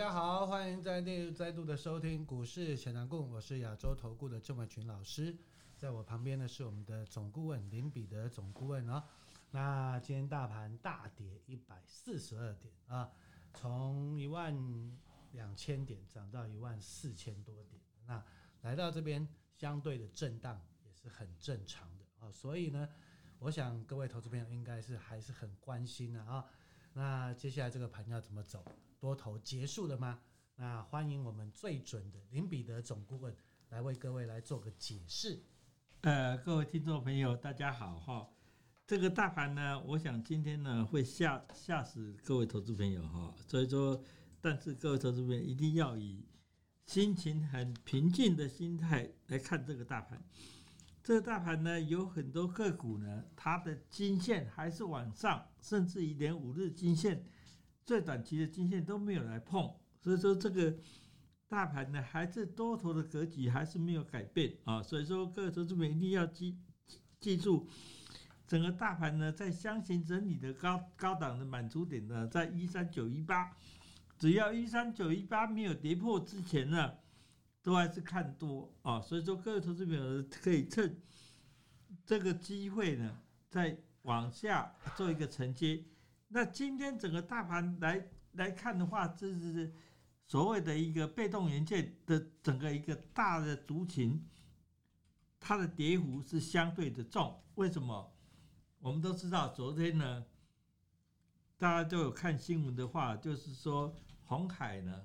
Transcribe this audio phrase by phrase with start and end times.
[0.00, 5.36] 大家好，欢迎再度再度的收听股市强强滚，我是亚洲投顾的郑伟群老师，
[5.76, 9.04] 在我旁边呢是我们的总顾问林彼得总顾问啊。
[9.50, 13.12] 那今天大盘大跌一百四十二点啊，
[13.52, 14.56] 从一万
[15.32, 18.24] 两千点涨到一万四千多点，那
[18.62, 19.28] 来到这边
[19.58, 22.88] 相对的震荡也是很正常的啊，所以呢，
[23.38, 26.46] 我想各位投资朋友应该是还是很关心的啊。
[26.92, 28.64] 那接下来这个盘要怎么走？
[28.98, 30.20] 多头结束了吗？
[30.56, 33.34] 那欢迎我们最准的林彼得总顾问
[33.70, 35.42] 来为各位来做个解释。
[36.02, 38.28] 呃，各位听众朋友，大家好哈。
[38.86, 43.32] 这个大盘呢，我想今天呢会吓吓死各位投资朋友哈。
[43.46, 44.02] 所以说，
[44.40, 46.26] 但是各位投资朋友一定要以
[46.86, 50.22] 心情很平静的心态来看这个大盘。
[51.02, 57.24] 这个大盘呢，有很多个股呢，它的均线还是往上，甚至于连五日均线。
[57.82, 60.76] 最短期的均线都没有来碰，所以说这个
[61.48, 66.56] 大盘呢还是多头的格局还是没有改变啊，所以说各位投资者一定要记
[67.18, 67.66] 记住，
[68.46, 73.50] 整个大盘呢在箱型整理的高高档的满足点呢在一三九一八，
[74.18, 76.92] 只要一三九一八没有跌破之前呢，
[77.62, 81.00] 都还是看多啊，所以说各位投资者可以趁
[82.04, 85.84] 这个机会呢再往下做一个承接。
[86.28, 89.72] 那今天整个大盘来来看的话，这是
[90.26, 94.24] 所谓的一个被动元件的整个一个大的族群，
[95.38, 97.42] 它的跌幅是相对的重。
[97.56, 98.12] 为什么？
[98.78, 100.24] 我们都知道，昨天呢，
[101.58, 105.04] 大家都有看新闻的话，就是说鸿海呢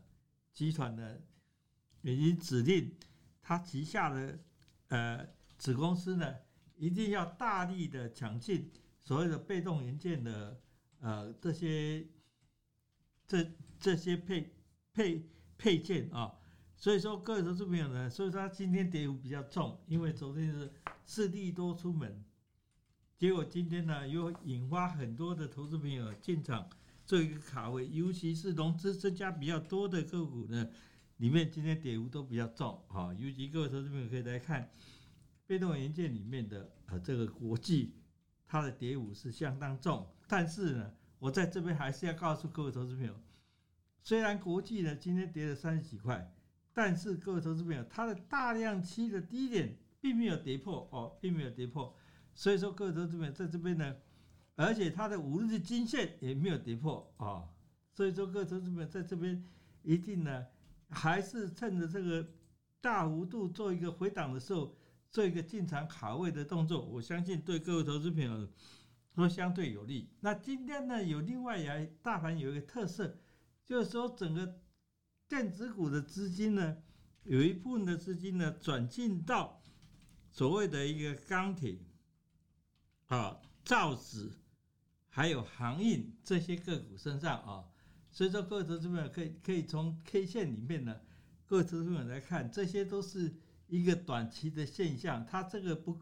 [0.53, 1.17] 集团呢
[2.13, 2.93] 已经指令
[3.41, 4.39] 他旗下的
[4.89, 6.35] 呃子公司呢，
[6.75, 8.71] 一定要大力的抢进
[9.03, 10.61] 所谓的被动元件的。
[11.01, 12.07] 呃，这些
[13.27, 13.45] 这
[13.79, 14.55] 这些配
[14.91, 16.33] 配配件啊，
[16.75, 20.71] 所以说各位投资朋友呢，所以说他今天跌幅比较重，因为昨天是
[21.05, 22.23] 四利多出门，
[23.17, 26.67] 结果今天呢又引发很多的投资朋友进场
[27.05, 30.71] 做一个卡位，尤其是融资增加比较多的个股呢，
[31.17, 34.69] 里面今天跌幅都比较重啊，尤其各位投资朋友可以来看
[35.47, 37.95] 被动元件里面的呃这个国际，
[38.45, 40.07] 它的跌幅是相当重。
[40.27, 43.15] 但是呢，我在这边还是要告诉各位投资朋友，
[44.01, 46.33] 虽然国际呢今天跌了三十几块，
[46.73, 51.95] 但是各位投资朋友，它的大量期的低点并没有跌破哦，并没有跌破，
[52.33, 53.95] 所以说各位投资朋友在这边呢，
[54.55, 57.47] 而且它的五日均线也没有跌破啊，
[57.93, 59.43] 所以说各位投资朋友在这边
[59.83, 60.45] 一定呢，
[60.89, 62.27] 还是趁着这个
[62.81, 64.75] 大幅度做一个回档的时候，
[65.11, 68.47] 做一个进场卡位的动作，我相信对各位投资朋友。
[69.15, 70.09] 说相对有利。
[70.19, 71.65] 那今天呢，有另外一
[72.03, 73.17] 大盘有一个特色，
[73.63, 74.59] 就是说整个
[75.29, 76.75] 电子股的资金呢，
[77.23, 79.61] 有一部分的资金呢转进到
[80.33, 81.79] 所谓的一个钢铁
[83.07, 84.33] 啊、造纸，
[85.07, 87.63] 还有航运这些个股身上啊。
[88.15, 90.95] 所以说，各位投资者可以可以从 K 线里面呢，
[91.45, 93.35] 各位投资者来看，这些都是
[93.67, 95.99] 一个短期的现象，它这个不。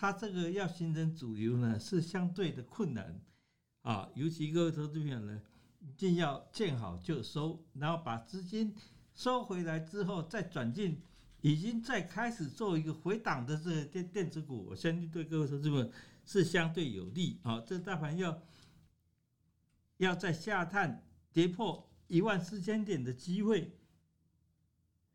[0.00, 3.20] 它这个要形成主流呢，是相对的困难
[3.82, 5.42] 啊，尤其各位投资朋友呢，
[5.80, 8.72] 一定要见好就收，然后把资金
[9.16, 11.02] 收回来之后再转进，
[11.40, 15.90] 已经在开始做一个回档的这个电电子股，我相信对各位投资者
[16.24, 17.60] 是相对有利啊。
[17.66, 18.40] 这大盘要
[19.96, 21.02] 要在下探
[21.38, 23.78] 跌破一万四千点的机会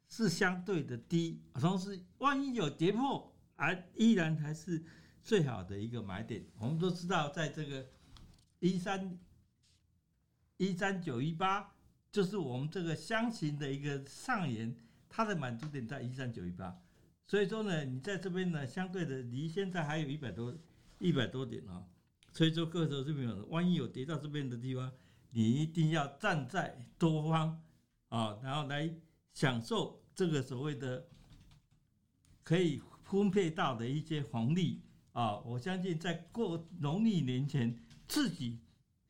[0.07, 3.29] 是相对的低，同时万一有跌破。
[3.56, 4.83] 还依然还是
[5.22, 6.44] 最好的一个买点。
[6.57, 7.85] 我们都知道，在这个
[8.59, 9.19] 一三
[10.57, 11.75] 一三九一八，
[12.12, 14.75] 就是我们这个箱型的一个上沿，
[15.07, 16.81] 它的满足点在一三九一八。
[17.28, 20.57] 所以说呢，你在这边呢，相对的离现在还有一百多
[21.00, 21.85] 一百多点啊。
[22.31, 24.91] 所以说，各位投资朋友，万一有跌到这边的地方，
[25.33, 27.61] 你一定要站在多方
[28.07, 28.89] 啊，然后来
[29.33, 31.06] 享受这个所谓的
[32.41, 32.81] 可以。
[33.03, 34.81] 分配到的一些红利
[35.12, 37.77] 啊，我相信在过农历年前
[38.07, 38.59] 自己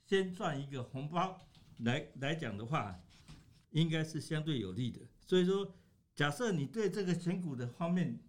[0.03, 1.39] 先赚一个红包
[1.77, 2.99] 来来讲的话，
[3.69, 4.99] 应该是相对有利的。
[5.25, 5.73] 所以说，
[6.13, 8.19] 假设你对这个选股的方面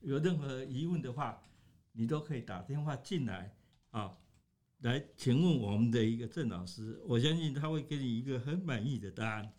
[0.00, 1.40] 有任何疑问的话，
[1.92, 3.54] 你都可以打电话进来
[3.90, 4.18] 啊，
[4.80, 9.52] 来请问我们的一个郑老师，我相信他会给你一个很满意的答案。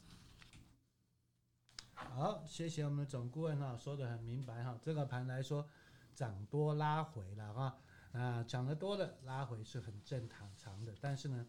[1.94, 4.79] 好，谢谢我们的总顾问哈，说的很明白哈。
[4.81, 5.69] 这个盘来说，
[6.15, 7.79] 涨多拉回了哈，
[8.13, 10.95] 啊，涨得多了拉回是很正常常的。
[11.00, 11.45] 但是呢，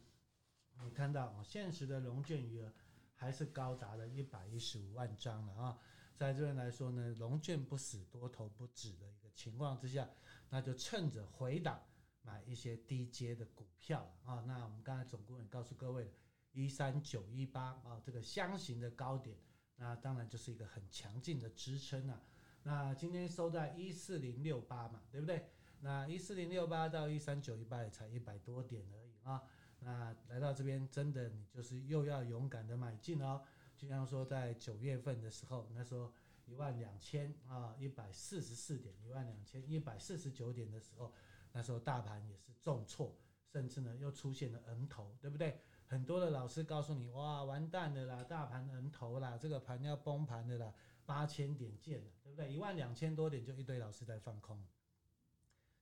[0.84, 2.70] 你看到啊，现实的融券余额
[3.14, 5.78] 还是高达了一百一十五万张了啊。
[6.14, 10.06] 在这边来说呢，龙卷不死，多头不止的一个情况之下，
[10.50, 11.80] 那就趁着回档
[12.22, 14.42] 买一些低阶的股票啊。
[14.46, 16.10] 那我们刚才总顾问告诉各位，
[16.52, 19.36] 一三九一八啊，这个箱型的高点，
[19.76, 22.20] 那当然就是一个很强劲的支撑啊。
[22.62, 25.48] 那今天收在一四零六八嘛，对不对？
[25.80, 29.42] 那一四零六八到一三九一八也才一百多点而已啊。
[29.80, 33.42] 那来到这边，真的你就是又要勇敢的买进哦。
[33.76, 36.12] 就像说在九月份的时候，那时候
[36.44, 41.12] 一万两千啊一百四十四点，一万两千一百四十九点的时候，
[41.52, 43.16] 那时候大盘也是重挫，
[43.46, 45.60] 甚至呢又出现了 N 头，对不对？
[45.86, 50.72] 很多的老师告诉你，哇，完蛋了啦，大盘 N 头啦，这个盘要崩盘的啦，
[51.04, 52.52] 八千点见了，对不对？
[52.52, 54.64] 一万两千多点就一堆老师在放空。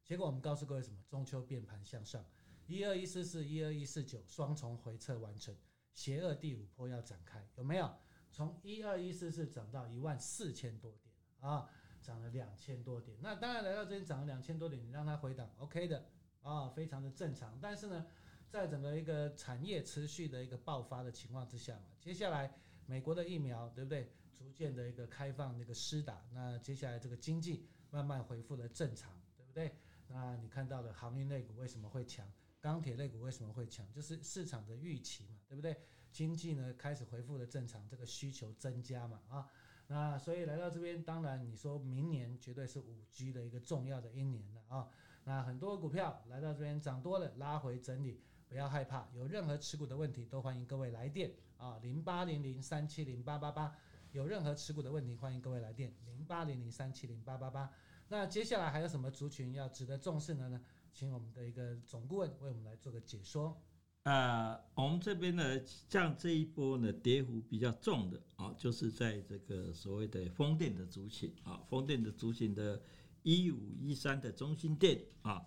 [0.05, 0.99] 结果我们告诉各位什么？
[1.08, 2.25] 中秋变盘向上，
[2.66, 5.56] 一二一四四，一二一四九，双重回撤完成。
[5.94, 7.88] 邪恶第五波要展开，有没有？
[8.32, 11.69] 从一二一四四涨到一万四千多点啊，
[12.00, 13.17] 涨了两千多点。
[13.20, 16.05] 那当然来到这边涨了两千多点，你让它回档，OK 的
[16.43, 17.58] 啊，非常的正常。
[17.61, 18.06] 但是呢，
[18.49, 22.52] 在整个一个产业持续的一个爆发的情况之下嘛，接下来
[22.87, 24.12] 美国的疫苗对不对？
[24.37, 29.76] 逐渐的一个开放那个施打，那接下来这个经济慢慢恢复了正常，对不对？
[30.08, 32.26] 那你看到了航运类股为什么会强？
[32.58, 33.87] 钢铁类股为什么会强？
[33.93, 35.76] 就是市场的预期嘛，对不对？
[36.11, 39.47] 经济呢开始恢复了正常，这个需求增加嘛，啊，
[39.92, 44.88] 那所以来到这边，当然你说明年绝对是五 G 的一个重要的一年了啊。
[45.25, 53.75] 那很多股票来到这边涨多了，拉回整理，不要害怕，有任何持股的问题都欢迎各位来电啊，零八零零三七零八八八，
[54.12, 57.69] 有任何持股的问题欢迎各位来电零八零零三七零八八八。
[58.06, 60.60] 那接下来还有什么族群要值得重视的呢？
[60.92, 63.60] 请我们的一个总顾问为我们来做个解说。
[64.05, 72.82] 啊、呃，我们这边呢，像这一波呢，跌幅比较重的啊、就是在这个所谓的风电的族群啊，风电的族群的
[73.23, 75.44] 一五一三的中心电啊，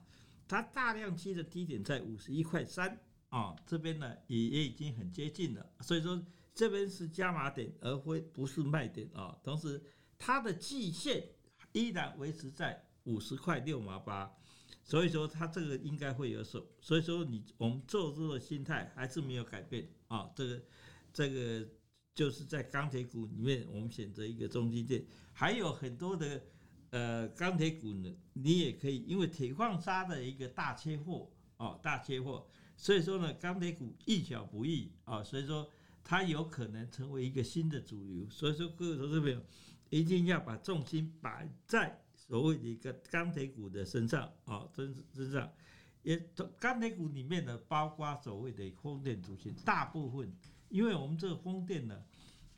[0.48, 2.96] 它大量期的低点在五十一块三
[3.30, 6.24] 啊，这边呢也也已经很接近了，所以说
[6.54, 9.36] 这边是加码点，而非不是卖点啊。
[9.44, 9.82] 同时，
[10.20, 11.28] 它的季线
[11.72, 14.32] 依然维持在五十块六毛八。
[14.84, 20.30] 所以说它这个应该会有手，所以说你我们做多的心态还是没有改变啊。
[20.36, 20.62] 这个
[21.14, 21.66] 这个
[22.14, 26.44] 就是在钢铁股里面，我们选择一个中兴电，还有很多的
[26.90, 32.46] 呃钢铁股呢，你也可以，因为铁矿砂的一个大缺货哦，大缺货，
[32.76, 35.70] 所以说呢钢铁股易小不易啊，所以说
[36.04, 38.30] 它有可能成为一个新的主流。
[38.30, 39.42] 所以说各位投资朋友
[39.90, 42.03] 一定要把重心摆在。
[42.28, 45.52] 所谓的一个钢铁股的身上啊，身身上
[46.04, 46.18] 也
[46.58, 50.34] 钢铁股里面呢，包括所谓的风电族群，大部分，
[50.70, 52.04] 因为我们这个风电呢，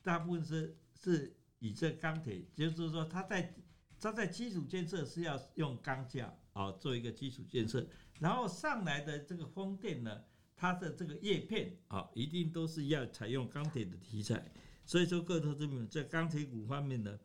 [0.03, 3.55] 大部分是是以这钢铁，就是说它在
[3.99, 7.85] 它在基础建设是要用钢架啊做一个基础建设，
[8.19, 10.23] 然后上来的这个风电呢，
[10.55, 14.51] 它的这个叶片啊，一定都是要采用钢铁的题材，
[14.85, 17.19] 所以说各位投资者在钢铁股方面呢。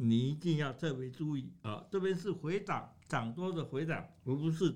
[0.00, 1.84] 你一定要特别注意啊！
[1.90, 4.72] 这边是回档，涨多的回档，而不是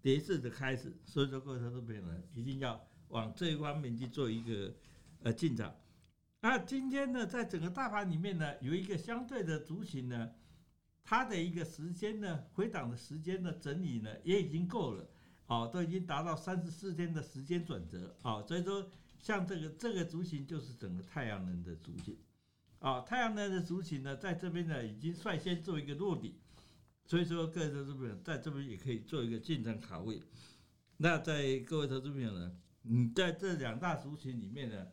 [0.00, 0.96] 跌势的开始。
[1.04, 4.74] 所以说，各位投资朋友呢，一定要往这一方面去做一个
[5.22, 5.76] 呃进场。
[6.40, 10.30] 那今天呢，在整个大盘里面呢，有一个相对的族群呢，
[11.02, 15.06] 它的一个时间呢，回档的时间的整理呢，也已经够了，
[15.46, 22.18] 哦，都已经达到三十四天的时间转折，哦，所以说，像这个这个族群就是整个太阳能的族群。
[22.84, 26.38] 啊，太阳能的族群呢，在这边呢已经率先做一个落地，
[27.06, 30.20] 所以说各位投资朋友在这边也可以做一个进场卡位。
[30.98, 34.88] 那在各位投资朋友呢，你在这两大族群里面呢，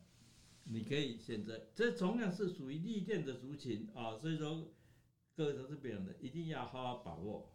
[0.63, 4.71] 你可以选择，这同样是属于利电的族群啊，所以说
[5.35, 7.51] 各位投资朋友呢一定要好好把握。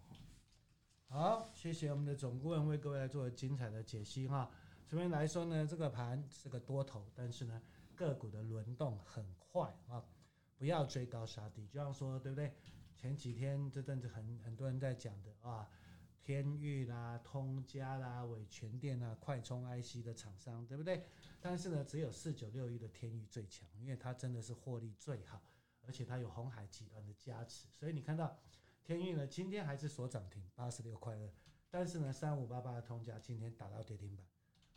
[1.09, 4.51] 好，谢谢我们的总顾问为各位来做精彩的解析哈。
[4.87, 7.63] 这边来说呢，这个盘是个多头，但是呢
[7.95, 10.05] 个股的轮动很快啊。
[10.57, 12.53] 不要追高杀低，就像说，对不对？
[12.95, 15.69] 前几天这阵子很很多人在讲的啊，
[16.19, 21.05] 天钰啦、通家啦、伟诠电啦、快充 IC 的厂商，对不对？
[21.41, 25.43] 但是呢，只有四九六一的天钰最强，因为它真的是获利最好，
[25.87, 28.39] 而且它有红海集团的加持，所以你看到
[28.83, 31.31] 天钰呢，今天还是所涨停八十六块二，
[31.69, 34.27] 但是呢，三五八八的通家今天打到跌停板，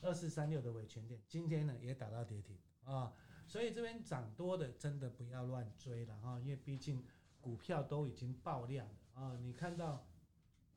[0.02, 3.14] 二四三六的伟诠电今天呢也打到跌停啊。
[3.50, 7.04] 所以这边涨多的真的不要乱追了哈，因为毕竟
[7.42, 9.36] 股票都已经爆量了啊！
[9.42, 10.06] 你看到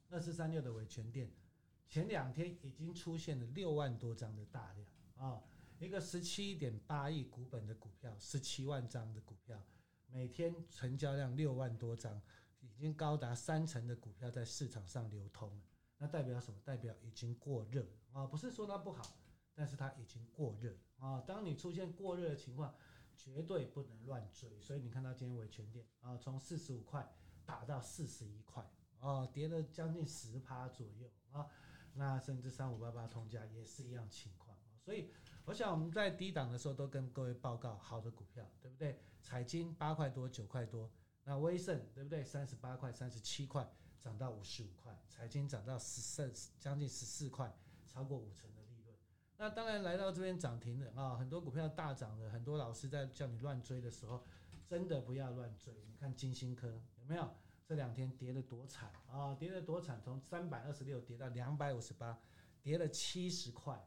[0.09, 1.31] 二四三六的维权店，
[1.87, 4.89] 前两天已经出现了六万多张的大量
[5.19, 5.43] 啊，
[5.79, 9.63] 一个十七点八亿股本的股票，十七万张的股票，
[10.07, 12.23] 每天成交量六万多张，
[12.61, 15.61] 已经高达三成的股票在市场上流通，
[15.99, 16.59] 那代表什么？
[16.65, 19.03] 代表已经过热啊，不是说它不好，
[19.55, 21.23] 但是它已经过热啊。
[21.27, 22.75] 当你出现过热的情况，
[23.15, 24.59] 绝对不能乱追。
[24.61, 27.07] 所以你看到今天维权店啊，从四十五块
[27.45, 28.65] 打到四十一块
[29.01, 31.47] 啊，跌了将近十趴左右啊。
[31.95, 34.57] 那甚至三五八八通家也是一样情况。
[34.81, 35.13] 所以
[35.45, 38.99] 我想我们在低档的时候都跟各位报告好的股票，对不对？
[39.21, 40.91] 彩晶八块多九块多，
[41.23, 42.25] 那威盛对不对？
[42.25, 47.55] 三十八块三十七块涨到五十五块，彩晶涨到十四将近十四块，
[47.87, 48.62] 超过五成的。
[49.43, 54.23] 那当然来到这边涨停了啊，很多股票大涨了，很多老师在叫你乱追的时候，
[54.69, 55.75] 真的不要乱追。
[55.91, 56.69] 你看金星科
[57.01, 57.29] 有没有？
[57.67, 59.35] 这两天跌得多惨啊！
[59.35, 62.17] 跌得多惨，从三百二十六跌到两百五十八，
[62.63, 63.85] 跌了七十块。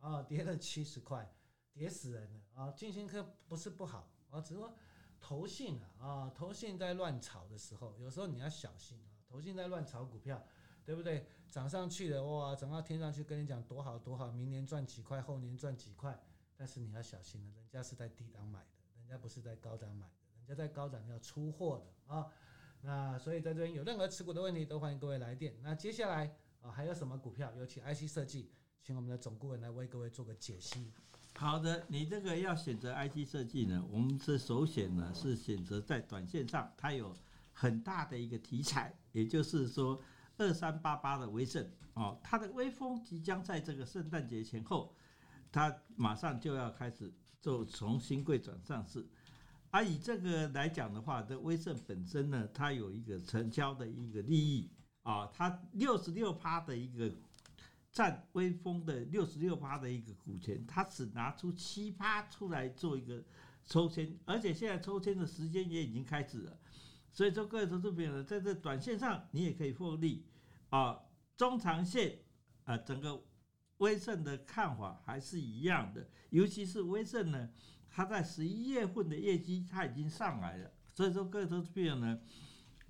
[0.00, 1.34] 啊，跌了七十块，
[1.72, 2.70] 跌死人了啊！
[2.72, 4.76] 金星科不是不好啊，只是说
[5.18, 9.16] 投信啊啊，投信在乱炒的时候，有时候你要小心啊。
[9.26, 10.44] 投信在乱炒股票，
[10.88, 11.26] 对不对？
[11.50, 16.18] 涨上去了哇，涨到天上去，跟你讲多好多好，明年赚几块，后年赚几块。
[16.56, 18.66] 但是你要小心了，人家是在低档买的，
[18.98, 22.26] 人家不是在高档买的，人家在高档要出货的啊。
[22.80, 25.54] 那所以在这边有任何持股的问题，都欢迎各位来电。
[25.62, 27.52] 那接下来啊，还有什么股票？
[27.58, 28.50] 尤其 IC 设计。
[28.82, 30.90] 请我们的总顾问来为各位做个解析。
[31.34, 37.14] 好的，你这个要选择 IC 设计呢，我们是首选呢是选择在短线上，它有
[37.52, 40.00] 很大的一个题材，也就是说
[40.38, 44.94] 二三八八的威盛哦，它的威锋即将在这个圣诞节前后，
[45.52, 49.06] 它马上就要开始做从新贵转上市。
[49.70, 54.70] 而以这个来讲的话，这威盛本身呢，它有一个成交的一个利益
[55.02, 57.12] 啊，它六十六趴的一个。
[57.90, 63.24] 占威锋的六十六趴的一个股权，他只拿出七趴出来做一个
[63.64, 66.56] 抽签，而且现在抽签的时间也已经开始了，
[67.10, 70.22] 所以说各位投资朋友呢，在这短线上你也可以获利
[70.70, 71.00] 啊，
[71.36, 72.18] 中长线
[72.64, 73.24] 啊，整个
[73.78, 77.50] 威盛的看法还是一样的，尤其是威盛呢，
[77.88, 82.20] 它在十一月份的业绩它已经上来了，所以说各位投资朋友呢，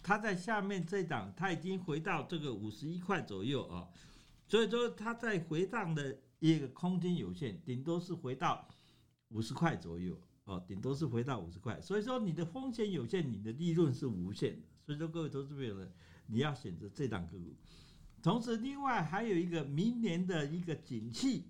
[0.03, 3.89] 它在下面这档它已经回到这个五十一块左右啊。
[4.51, 8.67] 所以说，它在回档的一个空间有限，顶多是回到
[9.29, 11.79] 五十块左右哦，顶多是回到五十块。
[11.83, 14.67] 所以说，你的风险有限，你的利润是无限的。
[14.87, 15.87] 所以说，各位投资朋友呢，
[16.29, 17.57] 你要选择这档个股。
[18.23, 21.49] 同时，另外还有一个明年的一个景气，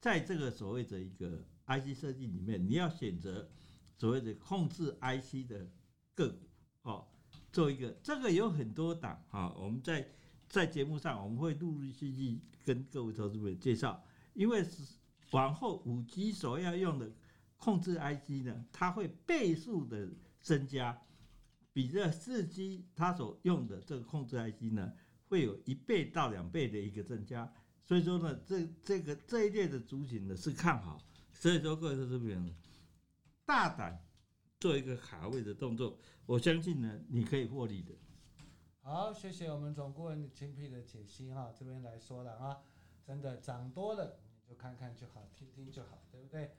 [0.00, 3.48] 在这个所谓的一个 IC 设计里面，你要选择
[3.96, 5.70] 所谓的控制 IC 的
[6.14, 6.48] 个股
[6.82, 7.06] 哦，
[7.52, 10.06] 做一个这个有很多档啊，我们在。
[10.48, 14.82] 在节目上，我们会陆陆续续跟各位投资朋友介绍，因为是
[15.30, 17.10] 往后五 G 所要用的
[17.56, 20.10] 控制 IC 呢，它会倍数的
[20.42, 21.00] 增加，
[21.72, 24.92] 比这四 G 它所用的这个控制 IC 呢，
[25.28, 27.52] 会有一倍到两倍的一个增加。
[27.82, 31.02] 所以说呢，这这个这一列的主景呢是看好，
[31.32, 32.40] 所以说各位投资者
[33.44, 34.04] 大胆
[34.60, 37.92] 做一个卡位的动作，我相信呢你可以获利的。
[38.82, 42.58] 好，谢谢我们总顾问精辟的解析哈，这边来说了啊，
[43.04, 46.52] 真的涨多了你就看看就好，听听就好，对不对？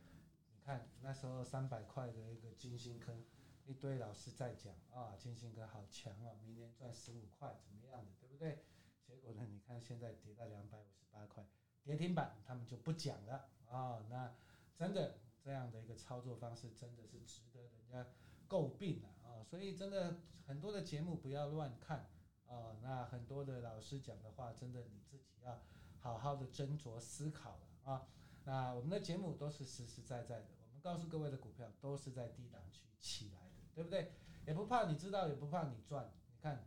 [0.56, 3.24] 你看那时候三百块的一个晶心坑，
[3.66, 8.64] 一堆老师在讲啊，金星哥好强啊，明年赚十五块怎么样的，对不对？
[9.06, 11.46] 结果呢，你看现在跌到两百五十八块，
[11.84, 14.36] 跌停板他们就不讲了啊，那
[14.76, 18.06] 真的这样的一个操作方式真的是值得人家
[18.48, 22.10] 诟病了啊，所以真的很多的节目不要乱看。
[22.46, 25.60] 哦，那很多的老师讲的话，真的你自己要
[25.98, 28.08] 好好的斟酌思考了啊。
[28.44, 33.43] 那我们的节目都是实实在在的，我们告诉各位的股票都是在低档区起来，
[33.74, 34.12] 对不对？
[34.46, 36.12] 也不怕你知道，也不怕你赚。
[36.28, 36.66] 你看，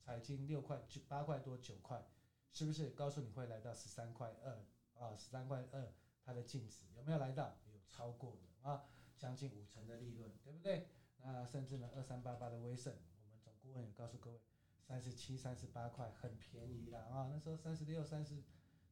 [0.00, 2.04] 彩晶六块九八块多九块，
[2.52, 2.90] 是不是？
[2.90, 5.92] 告诉你会来到十三块二啊，十三块二，
[6.24, 7.56] 它的净值有没有来到？
[7.66, 8.84] 有超过的啊，
[9.18, 10.88] 将近五成的利润，对不对？
[11.18, 12.92] 那甚至呢，二三八八的威盛，
[13.24, 14.40] 我们总顾问也告诉各位。
[14.84, 17.30] 三十七、三十八块，很便宜了啊！
[17.32, 18.42] 那时候三十六、三十、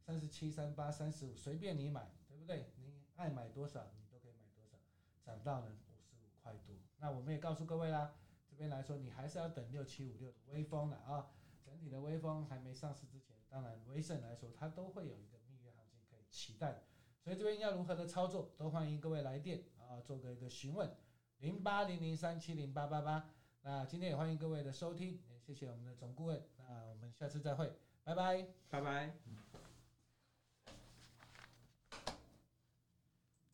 [0.00, 2.72] 三十七、三八、三十五，随便你买，对不对？
[2.76, 4.78] 你爱买多少，你都可以买多少。
[5.20, 8.14] 涨到了五十五块多，那我们也告诉各位啦，
[8.48, 11.30] 这边来说，你还是要等六七五六的威锋了啊！
[11.64, 16.82] 整体的威锋还没上市之前，当然威盛来说，它都会有一个蜜月行情可以期待。
[17.22, 20.94] 所以这边要如何的操作，都欢迎各位来电啊，做个一个询问，
[21.38, 23.30] 零八零零三七零八八八。
[23.62, 25.20] 那今天也欢迎各位的收听。
[25.38, 27.72] 谢谢我们的总顾问，那我们下次再会，
[28.04, 29.39] 拜拜，拜拜。